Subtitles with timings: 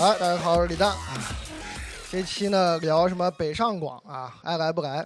[0.00, 0.96] 哎，大家好，我是李诞啊。
[2.08, 5.04] 这期呢聊什么北上广啊，爱来不来？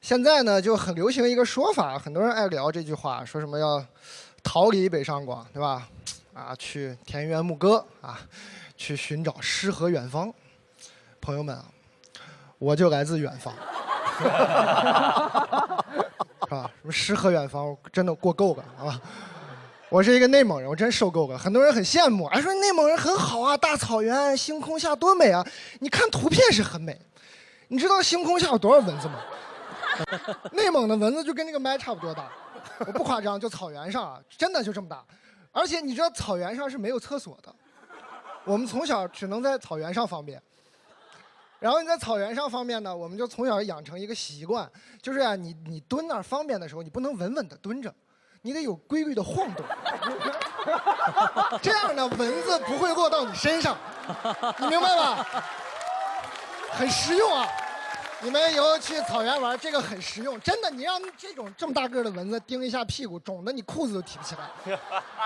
[0.00, 3.80] 现在呢就很流行一个说法，很多人爱聊这句话，说什么要
[4.42, 5.86] 逃离北上广，对吧？
[6.34, 8.18] 啊，去田园牧歌啊，
[8.76, 10.34] 去寻找诗和远方。
[11.20, 11.64] 朋友们啊，
[12.58, 13.54] 我就来自远方，
[14.18, 14.24] 是
[16.50, 16.68] 吧？
[16.82, 19.00] 什么诗和远方，我真的过够了啊！
[19.88, 21.38] 我是一个内蒙人，我真受够了。
[21.38, 25.46] 很多人很羡慕，还说内蒙人很好啊，大草原，星空下多美啊！
[25.78, 27.00] 你看图片是很美，
[27.68, 29.22] 你知道星空下有多少蚊子吗？
[30.52, 32.28] 内蒙的蚊子就跟那个麦差不多大，
[32.80, 35.04] 我不夸张，就草原上啊，真的就这么大。
[35.52, 37.54] 而且你知道草原上是没有厕所的，
[38.44, 40.42] 我们从小只能在草原上方便。
[41.60, 44.68] 然后你在草原上方便呢，我们就从小养成一个习惯，
[45.00, 47.94] 就是啊，你你蹲那儿方便的时候，你不能稳稳的蹲着，
[48.46, 49.66] 你得有规律的晃动，
[51.60, 53.76] 这样呢，蚊子不会落到你身上，
[54.58, 55.26] 你明白吧？
[56.70, 57.44] 很实用啊！
[58.20, 60.70] 你们以后去草原玩，这个很实用，真的。
[60.70, 64.78] 你让这种这么大个的蚊子叮一下屁股，肿的你裤子都提不起来，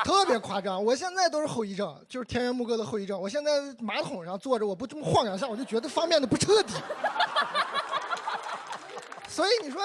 [0.02, 0.82] 特别夸张。
[0.82, 3.20] 我现在都是后遗症，就是田园牧歌的后遗症。
[3.20, 6.72] 我现在马桶上坐着，我不这么晃两下，我就觉得方便的不彻底。
[9.28, 9.80] 所以你说，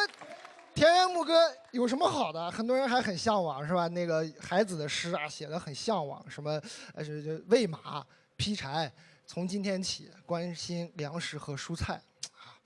[0.75, 1.33] 田园牧歌
[1.71, 2.51] 有什么好的？
[2.51, 3.87] 很多人还很向往，是吧？
[3.87, 6.61] 那个孩子的诗啊，写的很向往，什么
[6.93, 8.91] 呃，就就喂马、劈柴，
[9.25, 11.93] 从今天起关心粮食和蔬菜
[12.33, 12.59] 啊。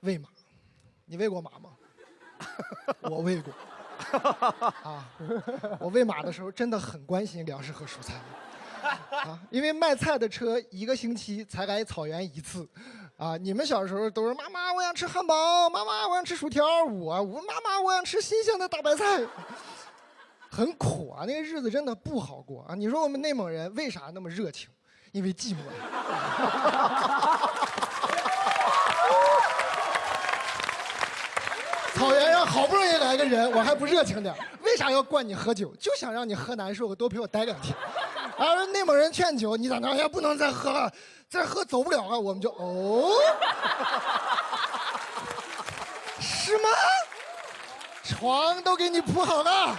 [0.00, 0.30] 喂马，
[1.04, 1.70] 你喂过马吗？
[3.02, 3.52] 我喂过。
[4.82, 5.06] 啊，
[5.78, 8.14] 我喂马的时候真的很关心粮食和蔬菜。
[9.10, 12.66] 啊，因为卖菜的车一个星期才来草原一次。
[13.18, 19.20] 啊，你们小时候都是妈妈我想吃汉堡，妈妈我想吃薯条，我我妈妈我想吃新鲜的大白菜。
[20.50, 22.74] 很苦啊，那个日子真的不好过啊。
[22.74, 24.68] 你说我们内蒙人为啥那么热情？
[25.12, 25.58] 因为寂寞。
[31.94, 35.72] 草原上好不容易来个人，我还不热情点为啥要灌你喝酒？
[35.76, 37.76] 就想让你喝难受，多陪我待两天。
[38.48, 39.94] 而内蒙人劝酒，你咋那？
[39.94, 40.92] 也不能再喝了，
[41.28, 42.18] 再喝走不了了。
[42.18, 43.12] 我们就哦，
[46.20, 46.68] 是吗？
[48.04, 49.78] 床都给你铺好了。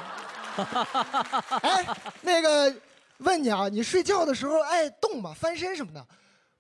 [1.62, 1.86] 哎，
[2.22, 2.74] 那个，
[3.18, 5.34] 问你啊，你睡觉的时候爱动吗？
[5.34, 6.06] 翻身什么的？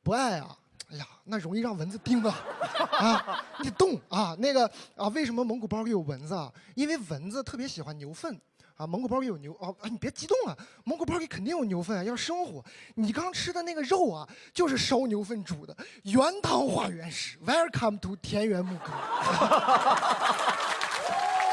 [0.04, 0.58] 不爱啊。
[0.92, 2.40] 哎呀，那容易让蚊子叮啊！
[2.92, 4.36] 啊，你动啊！
[4.38, 6.52] 那个啊，为什么蒙古包里有蚊子啊？
[6.76, 8.40] 因为蚊子特别喜欢牛粪
[8.76, 8.88] 啊！
[8.88, 9.74] 蒙古包里有牛啊！
[9.90, 10.58] 你别激动啊！
[10.84, 12.04] 蒙古包里肯定有牛粪啊！
[12.04, 12.64] 要生火，
[12.96, 17.38] 你刚吃的那个肉啊，就是烧牛粪煮的，原汤化原食。
[17.40, 18.86] Welcome to 田园牧歌。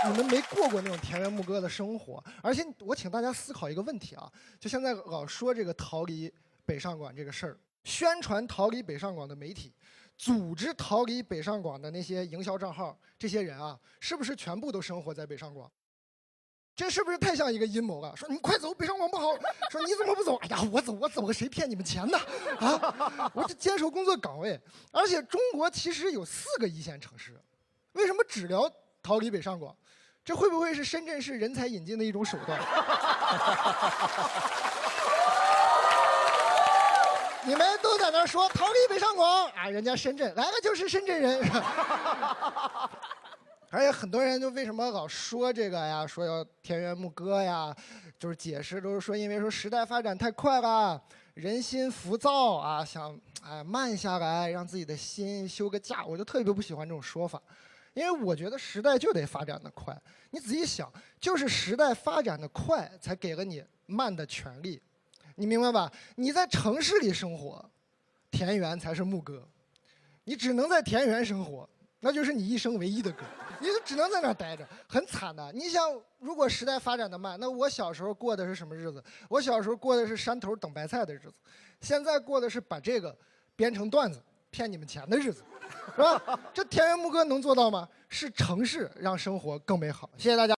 [0.06, 4.32] 你们没过过那种田园牧歌的生活，而且我请大家思考一个问题啊！
[4.58, 6.32] 就现在老说这个逃离
[6.64, 7.58] 北上广这个事儿。
[7.84, 9.72] 宣传逃离北上广的媒体，
[10.16, 15.70] 组织逃离北上广的那些营销账号，这些人啊，是不是全部都生活在北上广？
[16.80, 18.10] 这是不是太像一个阴谋了？
[18.16, 19.34] 说你们快走，北上广不好。
[19.70, 20.36] 说你怎么不走？
[20.36, 22.18] 哎呀，我走，我走了，谁骗你们钱呢？
[22.58, 24.58] 啊， 我就坚守工作岗位。
[24.90, 27.38] 而且中国其实有四个一线城市，
[27.92, 28.66] 为什么只聊
[29.02, 29.76] 逃离北上广？
[30.24, 32.58] 这会不会是深圳市人才引进的一种手段？
[37.44, 41.42] 你们都在那说逃离北上广啊，人家深圳来了就是深圳人，
[43.72, 46.04] 而且很多人就为什么老说这个呀？
[46.04, 47.74] 说要田园牧歌呀，
[48.18, 51.00] 就是解释都是说因为说时代发展太快了，
[51.34, 56.04] 人心浮躁啊，想哎慢下来，让自己的心休个假。
[56.04, 57.40] 我就特别不喜欢这种说法，
[57.94, 59.96] 因为我觉得时代就得发展的快。
[60.30, 64.82] 你仔细想，就是时代发展的快，才给了你慢的权利。
[65.36, 65.90] 你明白吧？
[66.16, 67.64] 你在城市里生活，
[68.32, 69.46] 田园才是牧歌。
[70.24, 71.68] 你只能在田园生活，
[72.00, 73.24] 那就是你一生唯一的歌。
[73.60, 75.52] 你就只能在那待着，很惨的。
[75.52, 75.82] 你想，
[76.18, 79.02] 如果时代发展的慢，那我小时候过的是什么日子？
[79.28, 81.34] 我小时候过的是山头等白菜的日子，
[81.80, 83.16] 现在过的是把这个
[83.54, 84.20] 编成段子
[84.50, 85.44] 骗你们钱的日子，
[85.94, 86.40] 是吧？
[86.52, 87.88] 这田园牧歌能做到吗？
[88.08, 90.10] 是城市让生活更美好。
[90.16, 90.48] 谢谢大家。